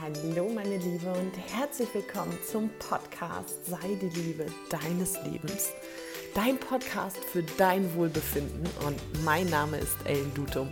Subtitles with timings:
[0.00, 5.72] Hallo meine Liebe und herzlich willkommen zum Podcast Sei die Liebe deines Lebens.
[6.34, 10.70] Dein Podcast für dein Wohlbefinden und mein Name ist Ellen Dutum.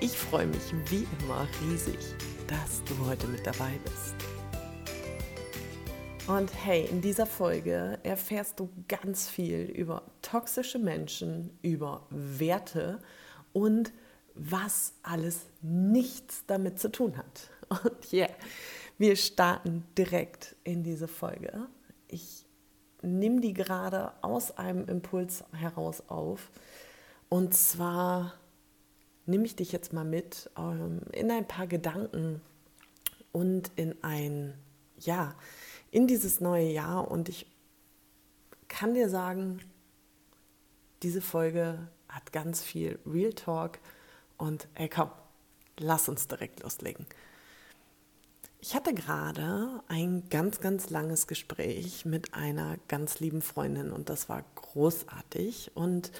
[0.00, 1.98] Ich freue mich wie immer riesig,
[2.46, 4.14] dass du heute mit dabei bist.
[6.26, 13.02] Und hey, in dieser Folge erfährst du ganz viel über toxische Menschen, über Werte
[13.52, 13.92] und
[14.34, 17.50] was alles nichts damit zu tun hat.
[17.84, 18.30] Und yeah,
[18.98, 21.66] wir starten direkt in diese Folge.
[22.08, 22.44] Ich
[23.02, 26.50] nehme die gerade aus einem Impuls heraus auf.
[27.28, 28.34] Und zwar
[29.26, 32.40] nehme ich dich jetzt mal mit ähm, in ein paar Gedanken
[33.32, 34.54] und in ein,
[34.98, 35.34] ja,
[35.90, 37.10] in dieses neue Jahr.
[37.10, 37.46] Und ich
[38.68, 39.60] kann dir sagen,
[41.02, 43.78] diese Folge hat ganz viel Real Talk.
[44.36, 45.10] Und ey, komm,
[45.78, 47.06] lass uns direkt loslegen.
[48.64, 54.28] Ich hatte gerade ein ganz, ganz langes Gespräch mit einer ganz lieben Freundin und das
[54.28, 55.72] war großartig.
[55.74, 56.12] Und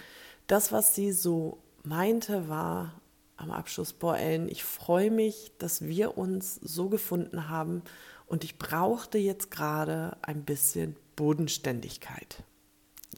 [0.48, 3.00] das, was sie so meinte, war
[3.36, 7.82] am Abschluss, boah, Ellen, ich freue mich, dass wir uns so gefunden haben
[8.26, 12.42] und ich brauchte jetzt gerade ein bisschen Bodenständigkeit.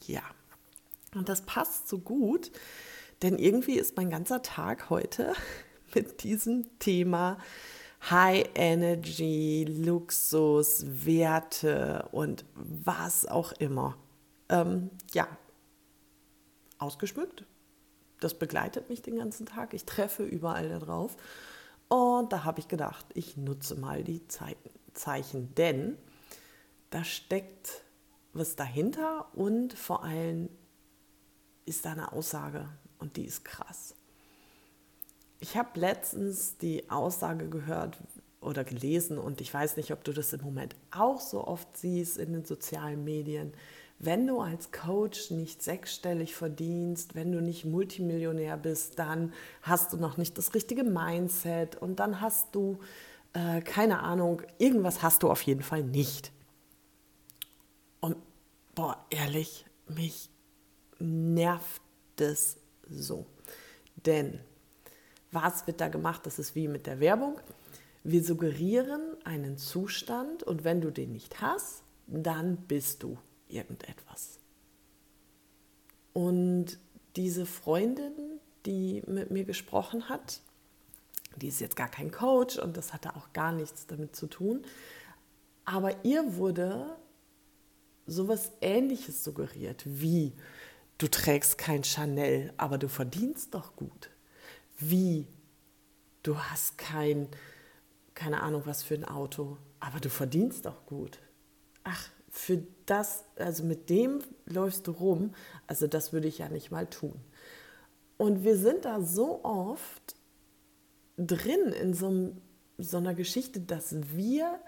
[0.05, 0.21] Ja,
[1.15, 2.51] und das passt so gut,
[3.23, 5.33] denn irgendwie ist mein ganzer Tag heute
[5.95, 7.39] mit diesem Thema
[8.09, 13.97] High Energy, Luxus, Werte und was auch immer.
[14.49, 15.27] Ähm, ja,
[16.77, 17.45] ausgeschmückt.
[18.19, 19.73] Das begleitet mich den ganzen Tag.
[19.73, 21.17] Ich treffe überall da drauf.
[21.87, 24.21] Und da habe ich gedacht, ich nutze mal die
[24.93, 25.97] Zeichen, denn
[26.89, 27.83] da steckt
[28.33, 30.49] was dahinter und vor allem
[31.65, 32.67] ist da eine Aussage
[32.99, 33.95] und die ist krass.
[35.47, 37.99] Ich habe letztens die Aussage gehört
[38.41, 42.17] oder gelesen und ich weiß nicht, ob du das im Moment auch so oft siehst
[42.17, 43.53] in den sozialen Medien.
[43.99, 49.97] Wenn du als Coach nicht sechsstellig verdienst, wenn du nicht Multimillionär bist, dann hast du
[49.97, 52.79] noch nicht das richtige Mindset und dann hast du,
[53.33, 56.31] äh, keine Ahnung, irgendwas hast du auf jeden Fall nicht.
[57.99, 58.17] Und
[58.73, 60.27] boah, ehrlich, mich
[60.97, 61.83] nervt
[62.19, 62.57] es
[62.89, 63.27] so.
[64.07, 64.39] Denn
[65.35, 66.25] was wird da gemacht?
[66.25, 67.39] Das ist wie mit der Werbung.
[68.03, 74.39] Wir suggerieren einen Zustand und wenn du den nicht hast, dann bist du irgendetwas.
[76.13, 76.79] Und
[77.15, 80.41] diese Freundin, die mit mir gesprochen hat,
[81.35, 84.63] die ist jetzt gar kein Coach und das hatte auch gar nichts damit zu tun,
[85.65, 86.95] aber ihr wurde
[88.05, 90.33] sowas Ähnliches suggeriert wie,
[90.97, 94.11] du trägst kein Chanel, aber du verdienst doch gut.
[94.77, 95.27] Wie?
[96.23, 97.27] Du hast kein,
[98.13, 101.19] keine Ahnung was für ein Auto, aber du verdienst doch gut.
[101.83, 105.33] Ach, für das, also mit dem läufst du rum,
[105.67, 107.13] also das würde ich ja nicht mal tun.
[108.17, 110.15] Und wir sind da so oft
[111.17, 112.35] drin in so,
[112.77, 114.59] so einer Geschichte, dass wir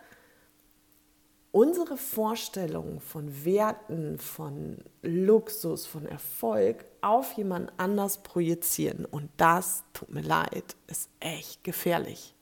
[1.58, 9.06] unsere Vorstellungen von Werten, von Luxus, von Erfolg auf jemand anders projizieren.
[9.06, 12.36] Und das, tut mir leid, ist echt gefährlich.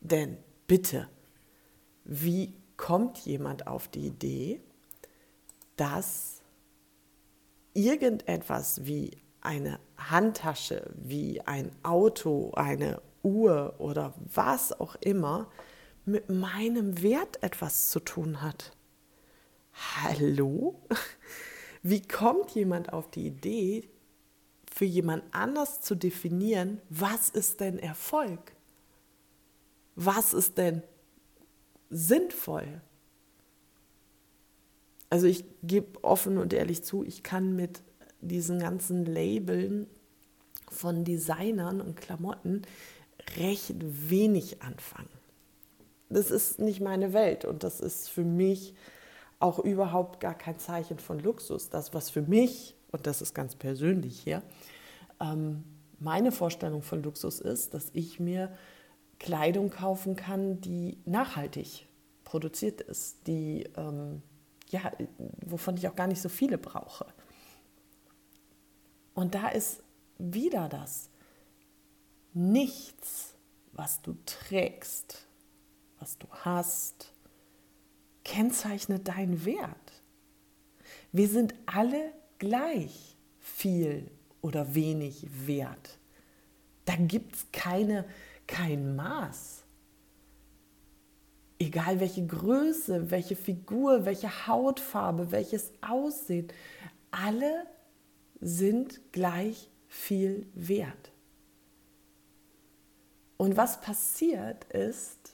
[0.00, 1.10] Denn bitte,
[2.06, 4.62] wie kommt jemand auf die Idee,
[5.76, 6.40] dass
[7.74, 9.10] irgendetwas wie
[9.42, 15.50] eine Handtasche, wie ein Auto, eine Uhr oder was auch immer
[16.06, 18.72] mit meinem Wert etwas zu tun hat.
[19.72, 20.80] Hallo?
[21.82, 23.88] Wie kommt jemand auf die Idee,
[24.72, 28.56] für jemand anders zu definieren, was ist denn Erfolg?
[29.94, 30.82] Was ist denn
[31.90, 32.80] sinnvoll?
[35.10, 37.82] Also ich gebe offen und ehrlich zu, ich kann mit
[38.20, 39.86] diesen ganzen Labeln
[40.68, 42.62] von Designern und Klamotten
[43.36, 45.23] recht wenig anfangen
[46.08, 48.74] das ist nicht meine Welt und das ist für mich
[49.38, 51.70] auch überhaupt gar kein Zeichen von Luxus.
[51.70, 54.42] Das, was für mich, und das ist ganz persönlich hier,
[55.20, 55.64] ähm,
[55.98, 58.52] meine Vorstellung von Luxus ist, dass ich mir
[59.18, 61.86] Kleidung kaufen kann, die nachhaltig
[62.24, 64.22] produziert ist, die, ähm,
[64.70, 64.80] ja,
[65.46, 67.06] wovon ich auch gar nicht so viele brauche.
[69.14, 69.82] Und da ist
[70.18, 71.08] wieder das.
[72.32, 73.34] Nichts,
[73.72, 75.23] was du trägst,
[76.04, 77.14] was du hast,
[78.24, 80.02] kennzeichnet deinen Wert.
[81.12, 84.10] Wir sind alle gleich viel
[84.42, 85.98] oder wenig wert.
[86.84, 88.04] Da gibt es keine,
[88.46, 89.64] kein Maß.
[91.58, 96.48] egal welche Größe, welche Figur, welche Hautfarbe, welches Aussehen,
[97.10, 97.66] alle
[98.42, 101.12] sind gleich viel wert.
[103.38, 105.33] Und was passiert ist,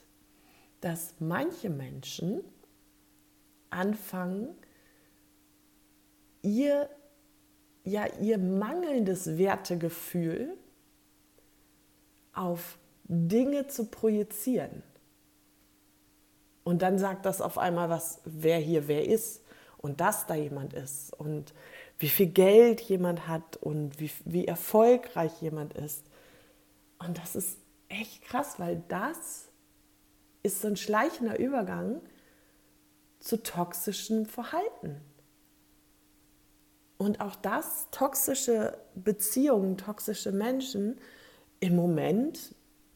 [0.81, 2.43] dass manche Menschen
[3.69, 4.49] anfangen,
[6.41, 6.89] ihr,
[7.83, 10.57] ja, ihr mangelndes Wertegefühl
[12.33, 14.83] auf Dinge zu projizieren.
[16.63, 19.41] Und dann sagt das auf einmal was, wer hier wer ist
[19.77, 21.53] und dass da jemand ist und
[21.97, 26.05] wie viel Geld jemand hat und wie, wie erfolgreich jemand ist.
[26.99, 27.57] Und das ist
[27.89, 29.50] echt krass, weil das
[30.43, 32.01] ist so ein schleichender Übergang
[33.19, 35.01] zu toxischem Verhalten.
[36.97, 40.99] Und auch das, toxische Beziehungen, toxische Menschen,
[41.59, 42.55] im Moment,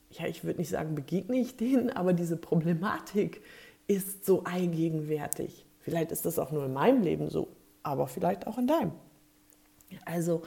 [0.10, 3.42] ja, ich würde nicht sagen, begegne ich denen, aber diese Problematik
[3.88, 5.66] ist so allgegenwärtig.
[5.80, 7.48] Vielleicht ist das auch nur in meinem Leben so,
[7.84, 8.92] aber vielleicht auch in deinem.
[10.06, 10.42] Also,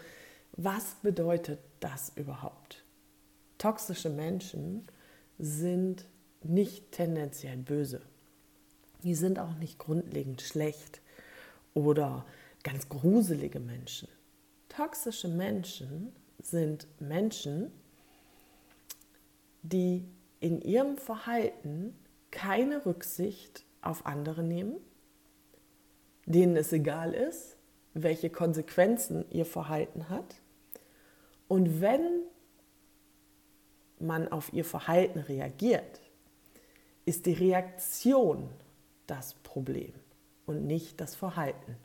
[0.52, 2.84] was bedeutet das überhaupt?
[3.58, 4.86] Toxische Menschen
[5.38, 6.04] sind
[6.43, 8.02] nicht tendenziell böse.
[9.02, 11.00] Die sind auch nicht grundlegend schlecht
[11.75, 12.25] oder
[12.62, 14.08] ganz gruselige Menschen.
[14.69, 17.73] Toxische Menschen sind Menschen,
[19.62, 20.05] die
[20.40, 21.96] in ihrem Verhalten
[22.31, 24.76] keine Rücksicht auf andere nehmen,
[26.26, 27.56] denen es egal ist,
[27.94, 30.37] welche Konsequenzen ihr Verhalten hat.
[31.49, 32.23] Und wenn
[33.99, 36.00] man auf ihr Verhalten reagiert,
[37.08, 38.50] ist die Reaktion
[39.06, 39.94] das Problem
[40.44, 41.76] und nicht das Verhalten.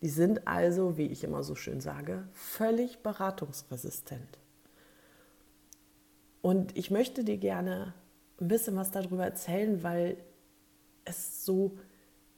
[0.00, 4.38] Die sind also, wie ich immer so schön sage, völlig beratungsresistent.
[6.42, 7.94] Und ich möchte dir gerne
[8.40, 10.16] ein bisschen was darüber erzählen, weil
[11.04, 11.78] es so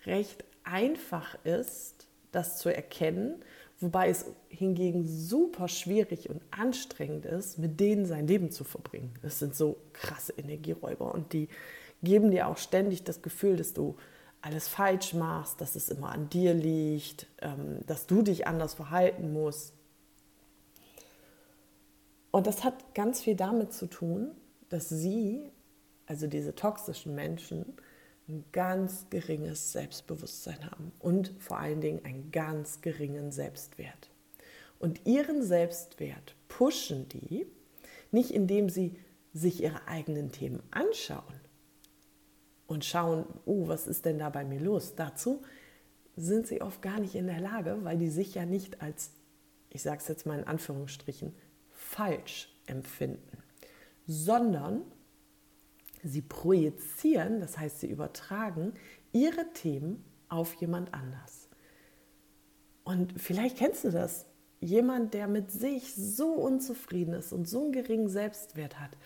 [0.05, 3.43] recht einfach ist, das zu erkennen,
[3.81, 9.15] wobei es hingegen super schwierig und anstrengend ist, mit denen sein Leben zu verbringen.
[9.23, 11.49] Das sind so krasse Energieräuber und die
[12.03, 13.97] geben dir auch ständig das Gefühl, dass du
[14.41, 19.33] alles falsch machst, dass es immer an dir liegt, ähm, dass du dich anders verhalten
[19.33, 19.73] musst.
[22.31, 24.31] Und das hat ganz viel damit zu tun,
[24.69, 25.51] dass sie,
[26.07, 27.77] also diese toxischen Menschen,
[28.29, 34.11] ein ganz geringes Selbstbewusstsein haben und vor allen Dingen einen ganz geringen Selbstwert.
[34.79, 37.47] Und ihren Selbstwert pushen die
[38.11, 38.97] nicht indem sie
[39.33, 41.41] sich ihre eigenen Themen anschauen
[42.67, 44.95] und schauen, oh, was ist denn da bei mir los?
[44.95, 45.43] Dazu
[46.17, 49.11] sind sie oft gar nicht in der Lage, weil die sich ja nicht als,
[49.71, 51.35] ich sage es jetzt mal in Anführungsstrichen,
[51.71, 53.43] falsch empfinden,
[54.07, 54.83] sondern
[56.07, 58.75] sie projizieren, das heißt, sie übertragen
[59.13, 61.49] ihre Themen auf jemand anders.
[62.85, 64.27] Und vielleicht kennst du das.
[64.61, 68.97] Jemand, der mit sich so unzufrieden ist und so einen geringen Selbstwert hat,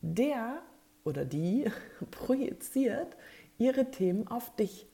[0.00, 0.62] der
[1.04, 1.66] oder die
[2.10, 3.16] projiziert
[3.58, 4.86] ihre Themen auf dich.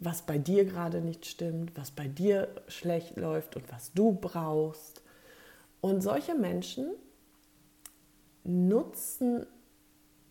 [0.00, 5.02] Was bei dir gerade nicht stimmt, was bei dir schlecht läuft und was du brauchst.
[5.80, 6.90] Und solche Menschen
[8.48, 9.46] nutzen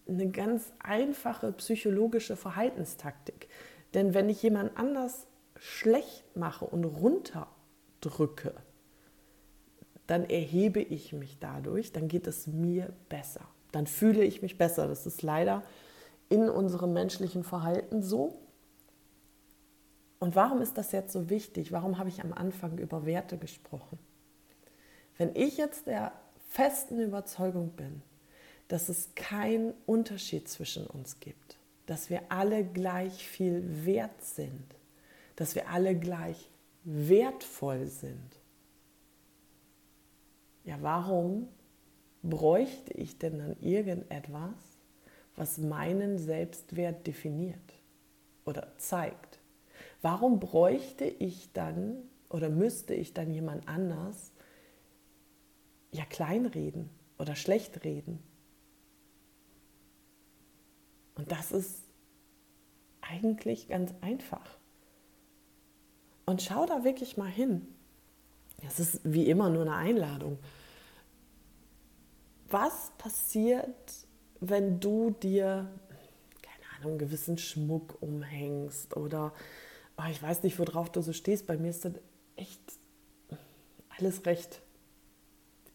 [0.08, 3.47] eine ganz einfache psychologische Verhaltenstaktik.
[3.94, 8.54] Denn wenn ich jemand anders schlecht mache und runterdrücke,
[10.07, 13.42] dann erhebe ich mich dadurch, dann geht es mir besser.
[13.71, 14.88] Dann fühle ich mich besser.
[14.88, 15.64] Das ist leider
[16.30, 18.40] in unserem menschlichen Verhalten so.
[20.19, 21.71] Und warum ist das jetzt so wichtig?
[21.71, 24.00] Warum habe ich am Anfang über Werte gesprochen?
[25.18, 26.14] Wenn ich jetzt der
[26.47, 28.01] festen Überzeugung bin,
[28.68, 34.75] dass es keinen Unterschied zwischen uns gibt, dass wir alle gleich viel wert sind,
[35.35, 36.49] dass wir alle gleich
[36.83, 38.39] wertvoll sind.
[40.63, 41.47] Ja, warum
[42.23, 44.54] bräuchte ich denn dann irgendetwas,
[45.35, 47.73] was meinen Selbstwert definiert
[48.45, 49.39] oder zeigt?
[50.01, 51.97] Warum bräuchte ich dann
[52.30, 54.31] oder müsste ich dann jemand anders
[55.92, 58.20] ja kleinreden oder schlecht reden.
[61.16, 61.84] Und das ist
[63.02, 64.58] eigentlich ganz einfach.
[66.26, 67.68] Und schau da wirklich mal hin.
[68.62, 70.40] Das ist wie immer nur eine Einladung.
[72.50, 74.08] Was passiert,
[74.40, 75.70] wenn du dir,
[76.42, 79.34] keine Ahnung, einen gewissen Schmuck umhängst oder
[79.98, 81.48] oh, ich weiß nicht, worauf du so stehst.
[81.48, 81.94] Bei mir ist das
[82.36, 82.62] echt
[83.98, 84.62] alles recht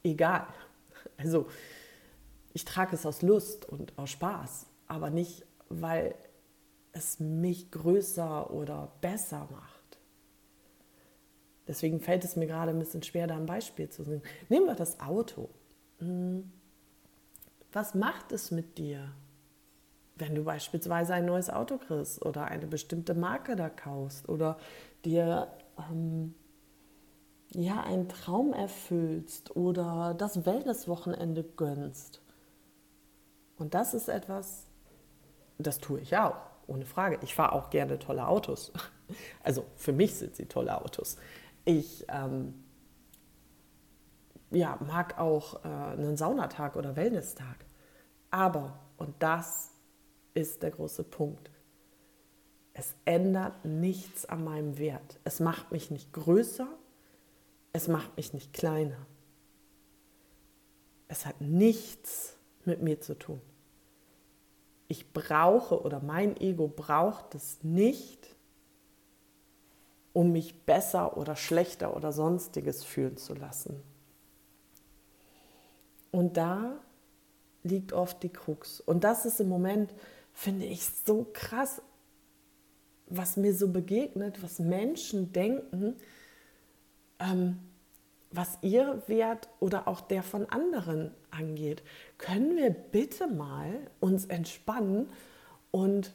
[0.03, 0.47] egal.
[1.17, 1.47] Also
[2.53, 6.15] ich trage es aus Lust und aus Spaß, aber nicht, weil
[6.93, 9.99] es mich größer oder besser macht.
[11.67, 14.23] Deswegen fällt es mir gerade ein bisschen schwer, da ein Beispiel zu sehen.
[14.49, 15.49] Nehmen wir das Auto.
[15.99, 16.51] Hm.
[17.73, 19.13] Was macht es mit dir,
[20.17, 24.59] wenn du beispielsweise ein neues Auto kriegst oder eine bestimmte Marke da kaufst oder
[25.05, 26.35] dir ähm,
[27.55, 32.23] ja, einen Traum erfüllst oder das Wellnesswochenende gönnst?
[33.57, 34.67] Und das ist etwas,
[35.59, 37.19] das tue ich auch, ohne Frage.
[37.23, 38.73] Ich fahre auch gerne tolle Autos.
[39.43, 41.19] Also für mich sind sie tolle Autos.
[41.67, 42.55] Ich ähm,
[44.53, 47.67] ja, mag auch äh, einen Saunatag oder Wellnesstag.
[48.31, 49.71] Aber, und das
[50.35, 51.51] ist der große Punkt,
[52.75, 55.21] es ändert nichts an meinem Wert.
[55.25, 56.69] Es macht mich nicht größer,
[57.73, 59.07] es macht mich nicht kleiner.
[61.09, 63.41] Es hat nichts mit mir zu tun.
[64.89, 68.37] Ich brauche oder mein Ego braucht es nicht,
[70.13, 73.83] um mich besser oder schlechter oder sonstiges fühlen zu lassen.
[76.11, 76.79] Und da
[77.63, 78.81] liegt oft die Krux.
[78.81, 79.95] Und das ist im Moment,
[80.35, 81.81] finde ich, so krass,
[83.07, 85.97] was mir so begegnet, was Menschen denken,
[87.23, 87.59] ähm,
[88.31, 91.83] was ihr Wert oder auch der von anderen angeht.
[92.19, 95.11] Können wir bitte mal uns entspannen
[95.71, 96.15] und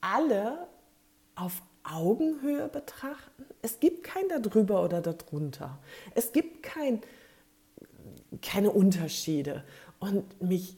[0.00, 0.68] alle
[1.34, 3.46] auf Augenhöhe betrachten?
[3.62, 5.78] Es gibt kein darüber oder darunter.
[6.14, 7.00] Es gibt kein,
[8.42, 9.64] keine Unterschiede.
[9.98, 10.76] Und mich,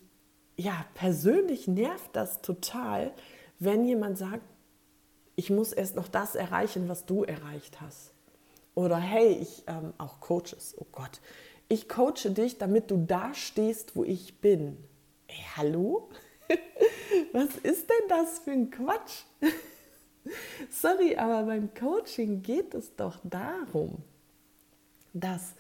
[0.56, 3.12] ja, persönlich nervt das total,
[3.58, 4.42] wenn jemand sagt,
[5.34, 8.12] ich muss erst noch das erreichen, was du erreicht hast.
[8.78, 11.20] Oder hey, ich ähm, auch Coaches, oh Gott,
[11.68, 14.76] ich coache dich, damit du da stehst, wo ich bin.
[15.26, 16.10] Hey, hallo?
[17.32, 19.24] was ist denn das für ein Quatsch?
[20.70, 23.96] Sorry, aber beim Coaching geht es doch darum,
[25.12, 25.54] dass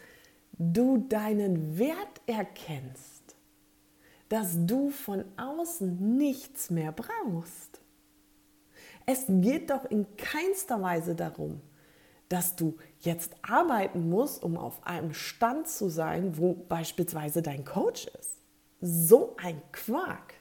[0.52, 3.34] du deinen Wert erkennst,
[4.28, 7.80] dass du von außen nichts mehr brauchst.
[9.06, 11.60] Es geht doch in keinster Weise darum,
[12.28, 18.06] dass du jetzt arbeiten musst, um auf einem Stand zu sein, wo beispielsweise dein Coach
[18.18, 18.38] ist.
[18.80, 20.34] So ein Quark.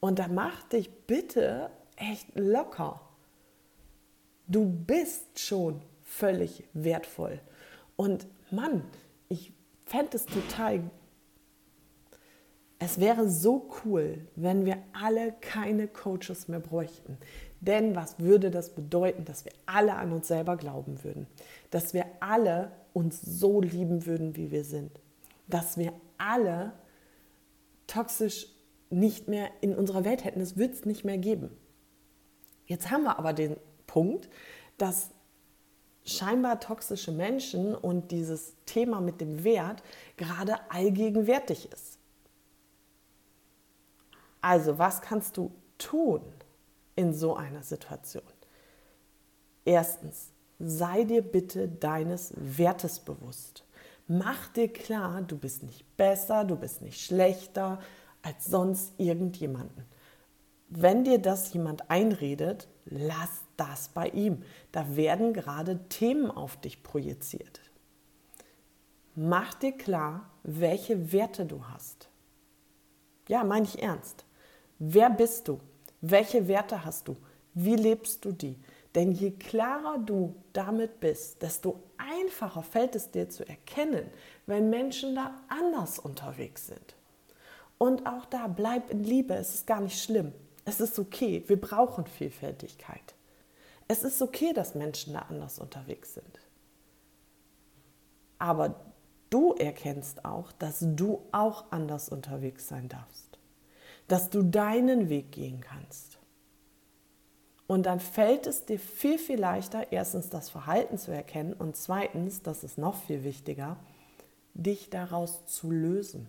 [0.00, 3.00] Und da mach dich bitte echt locker.
[4.46, 7.40] Du bist schon völlig wertvoll.
[7.96, 8.84] Und Mann,
[9.28, 9.52] ich
[9.86, 10.82] fände es total,
[12.78, 17.16] es wäre so cool, wenn wir alle keine Coaches mehr bräuchten.
[17.66, 21.26] Denn was würde das bedeuten, dass wir alle an uns selber glauben würden?
[21.70, 24.90] Dass wir alle uns so lieben würden, wie wir sind?
[25.46, 26.72] Dass wir alle
[27.86, 28.48] toxisch
[28.90, 30.40] nicht mehr in unserer Welt hätten.
[30.40, 31.50] Es wird es nicht mehr geben.
[32.66, 33.56] Jetzt haben wir aber den
[33.86, 34.28] Punkt,
[34.76, 35.10] dass
[36.04, 39.82] scheinbar toxische Menschen und dieses Thema mit dem Wert
[40.18, 41.98] gerade allgegenwärtig ist.
[44.42, 46.20] Also, was kannst du tun
[46.96, 48.24] in so einer Situation?
[49.64, 53.64] Erstens, sei dir bitte deines Wertes bewusst.
[54.06, 57.80] Mach dir klar, du bist nicht besser, du bist nicht schlechter,
[58.22, 59.84] als sonst irgendjemanden.
[60.68, 64.42] Wenn dir das jemand einredet, lass das bei ihm.
[64.72, 67.60] Da werden gerade Themen auf dich projiziert.
[69.14, 72.08] Mach dir klar, welche Werte du hast.
[73.28, 74.24] Ja, meine ich ernst.
[74.78, 75.60] Wer bist du?
[76.06, 77.16] Welche Werte hast du?
[77.54, 78.58] Wie lebst du die?
[78.94, 84.10] Denn je klarer du damit bist, desto einfacher fällt es dir zu erkennen,
[84.44, 86.94] wenn Menschen da anders unterwegs sind.
[87.78, 90.34] Und auch da, bleib in Liebe, es ist gar nicht schlimm.
[90.66, 93.14] Es ist okay, wir brauchen Vielfältigkeit.
[93.88, 96.38] Es ist okay, dass Menschen da anders unterwegs sind.
[98.38, 98.74] Aber
[99.30, 103.23] du erkennst auch, dass du auch anders unterwegs sein darfst.
[104.08, 106.18] Dass du deinen Weg gehen kannst.
[107.66, 112.42] Und dann fällt es dir viel, viel leichter, erstens das Verhalten zu erkennen und zweitens,
[112.42, 113.78] das ist noch viel wichtiger,
[114.52, 116.28] dich daraus zu lösen.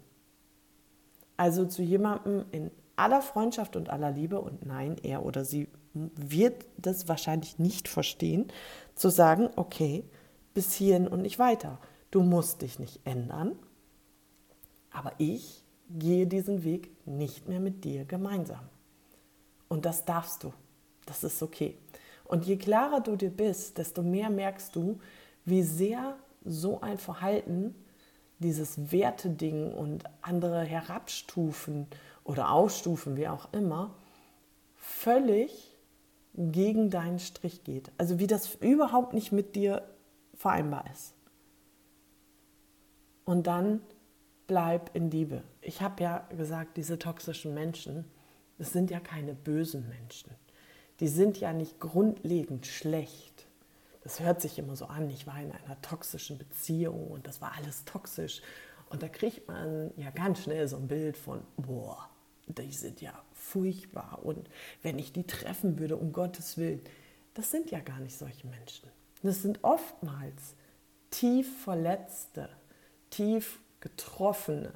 [1.36, 6.66] Also zu jemandem in aller Freundschaft und aller Liebe, und nein, er oder sie wird
[6.78, 8.48] das wahrscheinlich nicht verstehen,
[8.96, 10.06] zu sagen, okay,
[10.54, 11.80] bis hierhin und nicht weiter.
[12.12, 13.58] Du musst dich nicht ändern,
[14.90, 18.68] aber ich gehe diesen Weg nicht mehr mit dir gemeinsam.
[19.68, 20.54] Und das darfst du.
[21.06, 21.78] Das ist okay.
[22.24, 25.00] Und je klarer du dir bist, desto mehr merkst du,
[25.46, 27.76] wie sehr so ein Verhalten
[28.40, 31.88] dieses Werteding und andere herabstufen
[32.24, 33.94] oder aufstufen, wie auch immer,
[34.76, 35.76] völlig
[36.36, 37.92] gegen deinen Strich geht.
[37.98, 39.84] Also wie das überhaupt nicht mit dir
[40.34, 41.14] vereinbar ist.
[43.24, 43.82] Und dann
[44.48, 45.44] bleib in Liebe.
[45.62, 48.06] Ich habe ja gesagt, diese toxischen Menschen,
[48.58, 50.32] das sind ja keine bösen Menschen.
[51.00, 53.48] Die sind ja nicht grundlegend schlecht.
[54.04, 57.54] Das hört sich immer so an, ich war in einer toxischen Beziehung und das war
[57.58, 58.42] alles toxisch.
[58.90, 62.10] Und da kriegt man ja ganz schnell so ein Bild von, boah,
[62.48, 64.20] die sind ja furchtbar.
[64.24, 64.50] Und
[64.84, 66.82] wenn ich die treffen würde, um Gottes Willen,
[67.34, 68.90] das sind ja gar nicht solche Menschen.
[69.24, 70.56] Das sind oftmals
[71.10, 72.50] tief verletzte,
[73.10, 74.74] tief getroffene,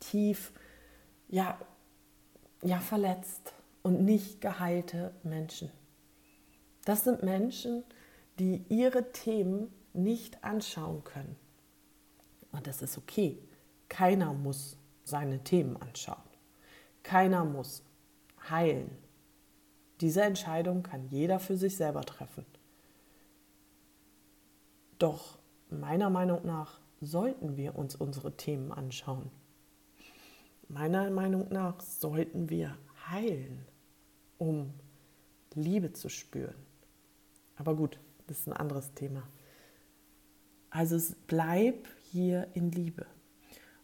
[0.00, 0.52] tief
[1.28, 1.56] ja,
[2.60, 5.70] ja verletzt und nicht geheilte Menschen.
[6.84, 7.84] Das sind Menschen,
[8.40, 11.36] die ihre Themen nicht anschauen können.
[12.50, 13.38] Und das ist okay.
[13.88, 16.18] Keiner muss seine Themen anschauen.
[17.04, 17.84] Keiner muss
[18.50, 18.90] heilen.
[20.00, 22.44] Diese Entscheidung kann jeder für sich selber treffen.
[24.98, 25.38] Doch
[25.70, 29.30] meiner Meinung nach sollten wir uns unsere Themen anschauen.
[30.68, 32.76] Meiner Meinung nach sollten wir
[33.10, 33.64] heilen,
[34.38, 34.72] um
[35.54, 36.56] Liebe zu spüren.
[37.56, 39.22] Aber gut, das ist ein anderes Thema.
[40.70, 43.06] Also bleib hier in Liebe.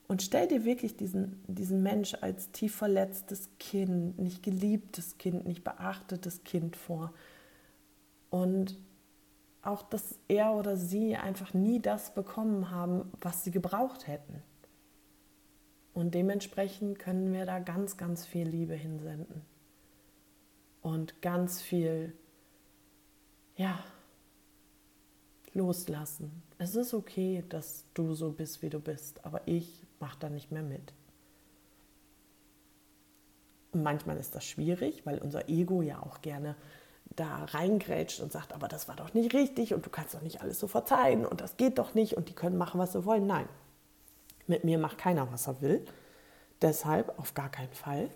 [0.08, 5.62] Und stell dir wirklich diesen, diesen Mensch als tief verletztes Kind, nicht geliebtes Kind, nicht
[5.62, 7.14] beachtetes Kind vor.
[8.28, 8.76] Und
[9.62, 14.42] auch, dass er oder sie einfach nie das bekommen haben, was sie gebraucht hätten.
[15.92, 19.42] Und dementsprechend können wir da ganz, ganz viel Liebe hinsenden.
[20.82, 22.14] Und ganz viel,
[23.56, 23.78] ja,
[25.52, 26.42] loslassen.
[26.58, 30.52] Es ist okay, dass du so bist, wie du bist, aber ich mache da nicht
[30.52, 30.94] mehr mit.
[33.72, 36.56] Und manchmal ist das schwierig, weil unser Ego ja auch gerne
[37.16, 40.40] da reingrätscht und sagt, aber das war doch nicht richtig und du kannst doch nicht
[40.42, 43.26] alles so verzeihen und das geht doch nicht und die können machen, was sie wollen.
[43.26, 43.48] Nein,
[44.46, 45.84] mit mir macht keiner, was er will.
[46.62, 48.08] Deshalb auf gar keinen Fall.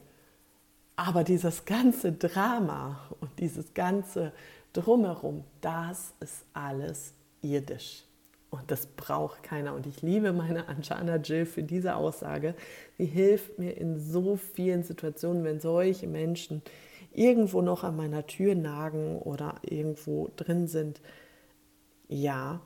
[0.97, 4.33] Aber dieses ganze Drama und dieses ganze
[4.73, 8.05] Drumherum, das ist alles irdisch.
[8.51, 9.75] Und das braucht keiner.
[9.75, 12.55] Und ich liebe meine Anjana Jill für diese Aussage.
[12.97, 16.63] Sie hilft mir in so vielen Situationen, wenn solche Menschen
[17.15, 21.01] irgendwo noch an meiner Tür nagen oder irgendwo drin sind,
[22.09, 22.61] ja,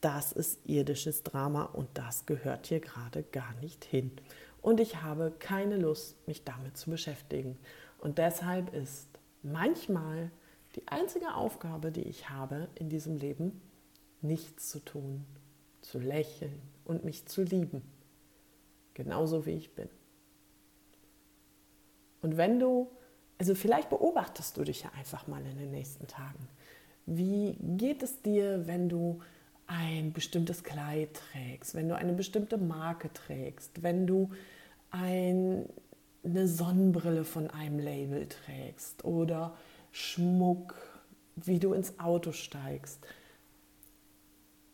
[0.00, 4.10] das ist irdisches Drama und das gehört hier gerade gar nicht hin.
[4.60, 7.58] Und ich habe keine Lust, mich damit zu beschäftigen.
[7.98, 9.08] Und deshalb ist
[9.42, 10.30] manchmal
[10.74, 13.60] die einzige Aufgabe, die ich habe in diesem Leben,
[14.22, 15.24] nichts zu tun,
[15.82, 17.82] zu lächeln und mich zu lieben.
[18.94, 19.88] Genauso wie ich bin.
[22.22, 22.90] Und wenn du
[23.42, 26.48] also vielleicht beobachtest du dich ja einfach mal in den nächsten Tagen.
[27.06, 29.18] Wie geht es dir, wenn du
[29.66, 34.30] ein bestimmtes Kleid trägst, wenn du eine bestimmte Marke trägst, wenn du
[34.92, 35.68] ein,
[36.22, 39.56] eine Sonnenbrille von einem Label trägst oder
[39.90, 40.76] Schmuck,
[41.34, 43.04] wie du ins Auto steigst.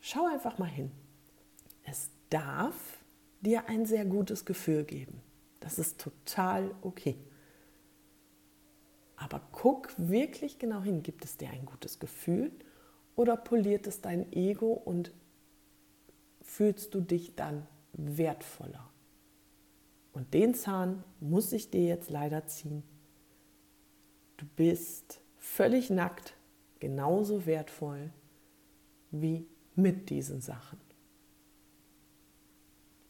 [0.03, 0.91] Schau einfach mal hin.
[1.85, 2.99] Es darf
[3.41, 5.23] dir ein sehr gutes Gefühl geben.
[5.61, 7.17] Das ist total okay.
[9.19, 12.53] Aber guck wirklich genau hin, gibt es dir ein gutes Gefühl
[13.17, 15.13] oder poliert es dein Ego und
[16.41, 18.89] fühlst du dich dann wertvoller?
[20.13, 22.85] Und den Zahn muss ich dir jetzt leider ziehen.
[24.37, 26.35] Du bist völlig nackt,
[26.79, 28.13] genauso wertvoll
[29.11, 30.79] wie mit diesen Sachen.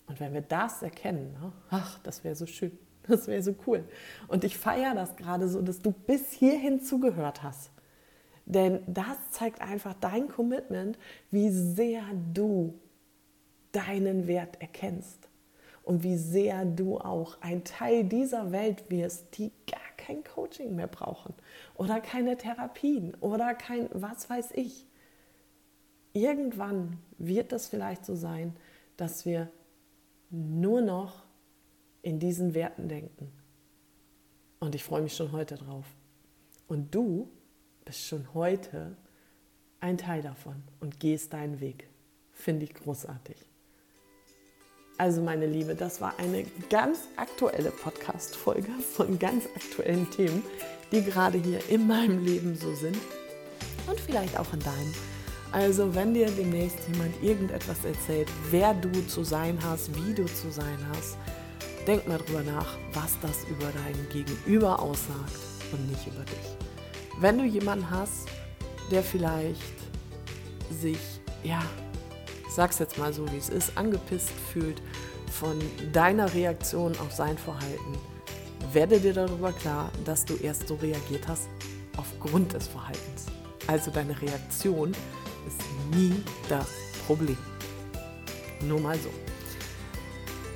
[0.06, 2.78] Und wenn wir das erkennen, ne, ach, das wäre so schön.
[3.08, 3.84] Das wäre so cool.
[4.28, 7.70] Und ich feiere das gerade so, dass du bis hierhin zugehört hast.
[8.44, 10.98] Denn das zeigt einfach dein Commitment,
[11.30, 12.78] wie sehr du
[13.72, 15.28] deinen Wert erkennst
[15.82, 20.86] und wie sehr du auch ein Teil dieser Welt wirst, die gar kein Coaching mehr
[20.86, 21.34] brauchen
[21.74, 24.86] oder keine Therapien oder kein was weiß ich.
[26.14, 28.56] Irgendwann wird das vielleicht so sein,
[28.96, 29.50] dass wir
[30.30, 31.27] nur noch
[32.08, 33.30] in diesen Werten denken.
[34.60, 35.84] Und ich freue mich schon heute drauf.
[36.66, 37.30] Und du
[37.84, 38.96] bist schon heute
[39.80, 41.86] ein Teil davon und gehst deinen Weg.
[42.32, 43.36] Finde ich großartig.
[44.96, 50.42] Also meine Liebe, das war eine ganz aktuelle Podcast-Folge von ganz aktuellen Themen,
[50.90, 52.96] die gerade hier in meinem Leben so sind
[53.86, 54.94] und vielleicht auch in deinem.
[55.52, 60.50] Also wenn dir demnächst jemand irgendetwas erzählt, wer du zu sein hast, wie du zu
[60.50, 61.16] sein hast,
[61.86, 65.32] denk mal drüber nach, was das über dein Gegenüber aussagt
[65.72, 66.56] und nicht über dich.
[67.20, 68.28] Wenn du jemanden hast,
[68.90, 69.60] der vielleicht
[70.70, 70.98] sich,
[71.42, 71.62] ja,
[72.50, 74.82] sag's jetzt mal so wie es ist, angepisst fühlt
[75.30, 75.58] von
[75.92, 77.98] deiner Reaktion auf sein Verhalten,
[78.72, 81.48] werde dir darüber klar, dass du erst so reagiert hast
[81.96, 83.26] aufgrund des Verhaltens.
[83.66, 84.92] Also deine Reaktion
[85.46, 85.60] ist
[85.96, 86.14] nie
[86.48, 86.68] das
[87.06, 87.38] Problem.
[88.62, 89.10] Nur mal so.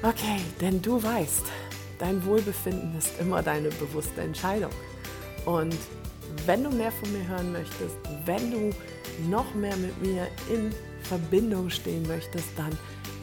[0.03, 1.45] Okay, denn du weißt,
[2.01, 4.73] dein Wohlbefinden ist immer deine bewusste Entscheidung.
[5.45, 5.77] Und
[6.45, 8.71] wenn du mehr von mir hören möchtest, wenn du
[9.31, 12.77] noch mehr mit mir in Verbindung stehen möchtest, dann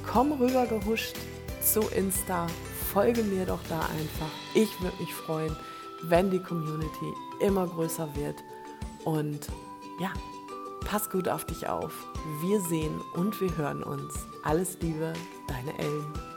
[0.07, 1.17] komm rüber gehuscht
[1.61, 2.47] zu Insta,
[2.93, 4.31] folge mir doch da einfach.
[4.53, 5.55] Ich würde mich freuen,
[6.03, 8.35] wenn die Community immer größer wird.
[9.03, 9.49] Und
[9.99, 10.13] ja,
[10.85, 11.91] pass gut auf dich auf.
[12.41, 14.13] Wir sehen und wir hören uns.
[14.43, 15.11] Alles Liebe,
[15.47, 16.28] deine Ellen.